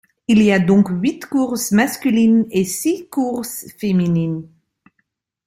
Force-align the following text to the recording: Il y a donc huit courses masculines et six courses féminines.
Il 0.27 0.41
y 0.41 0.51
a 0.51 0.57
donc 0.57 0.87
huit 0.89 1.27
courses 1.27 1.71
masculines 1.71 2.47
et 2.49 2.63
six 2.65 3.07
courses 3.07 3.67
féminines. 3.77 4.49